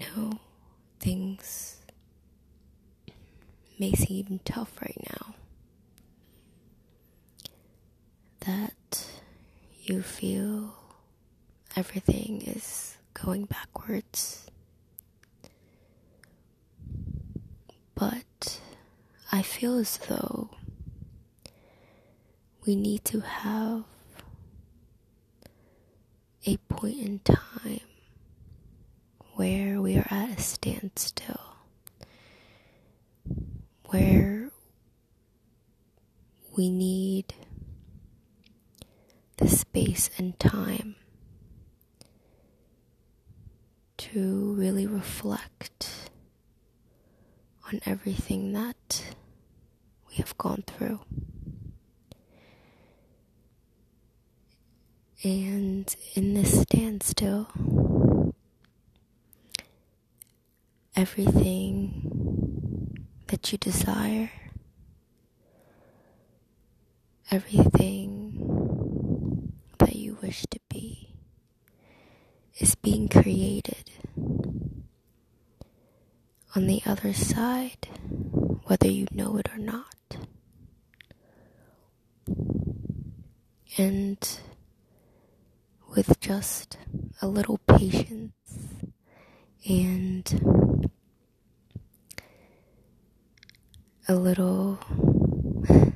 [0.00, 0.38] know
[1.00, 1.80] things
[3.78, 5.34] may seem tough right now.
[8.40, 9.06] That
[9.82, 10.74] you feel
[11.74, 14.46] everything is going backwards.
[17.94, 18.60] But
[19.32, 20.50] I feel as though
[22.66, 23.84] we need to have
[26.46, 27.80] a point in time
[29.36, 31.56] where we are at a standstill,
[33.88, 34.50] where
[36.56, 37.34] we need
[39.36, 40.96] the space and time
[43.98, 46.08] to really reflect
[47.66, 49.04] on everything that
[50.08, 51.00] we have gone through.
[55.22, 57.48] And in this standstill,
[60.96, 64.30] everything that you desire,
[67.30, 68.32] everything
[69.78, 71.10] that you wish to be,
[72.58, 73.90] is being created
[76.54, 77.88] on the other side,
[78.64, 79.84] whether you know it or not.
[83.76, 84.40] And
[85.94, 86.78] with just
[87.20, 88.32] a little patience
[89.68, 90.80] and
[94.08, 94.78] a little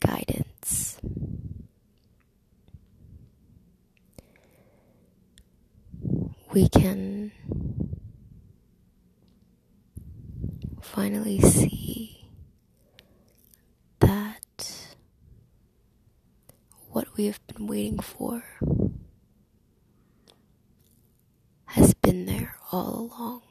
[0.00, 0.98] guidance.
[6.52, 7.30] We can
[10.80, 12.28] finally see
[14.00, 14.88] that
[16.90, 18.42] what we have been waiting for
[22.08, 23.42] been there all along.